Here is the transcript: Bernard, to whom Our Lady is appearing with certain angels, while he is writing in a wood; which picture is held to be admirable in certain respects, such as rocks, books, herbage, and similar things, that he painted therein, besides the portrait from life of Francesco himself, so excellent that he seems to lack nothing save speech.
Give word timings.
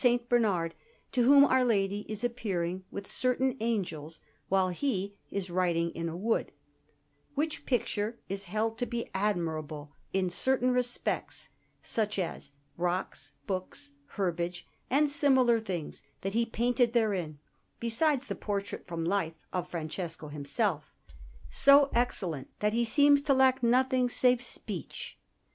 Bernard, 0.29 0.73
to 1.11 1.21
whom 1.25 1.45
Our 1.45 1.63
Lady 1.63 2.11
is 2.11 2.23
appearing 2.23 2.83
with 2.89 3.05
certain 3.05 3.55
angels, 3.59 4.19
while 4.49 4.69
he 4.69 5.13
is 5.29 5.51
writing 5.51 5.91
in 5.91 6.09
a 6.09 6.17
wood; 6.17 6.51
which 7.35 7.67
picture 7.67 8.17
is 8.27 8.45
held 8.45 8.79
to 8.79 8.87
be 8.87 9.11
admirable 9.13 9.91
in 10.11 10.31
certain 10.31 10.71
respects, 10.71 11.49
such 11.83 12.17
as 12.17 12.53
rocks, 12.77 13.35
books, 13.45 13.91
herbage, 14.15 14.65
and 14.89 15.07
similar 15.07 15.59
things, 15.59 16.01
that 16.21 16.33
he 16.33 16.47
painted 16.47 16.93
therein, 16.93 17.37
besides 17.79 18.25
the 18.25 18.33
portrait 18.33 18.87
from 18.87 19.05
life 19.05 19.35
of 19.53 19.69
Francesco 19.69 20.29
himself, 20.29 20.95
so 21.51 21.91
excellent 21.93 22.49
that 22.59 22.73
he 22.73 22.83
seems 22.83 23.21
to 23.21 23.35
lack 23.35 23.61
nothing 23.61 24.09
save 24.09 24.41
speech. 24.41 25.19